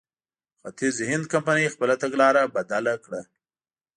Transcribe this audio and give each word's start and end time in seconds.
ختیځ 0.61 0.95
هند 1.09 1.25
کمپنۍ 1.33 1.65
خپله 1.73 1.95
تګلاره 2.03 2.43
بدله 2.55 2.93
کړه. 3.03 3.21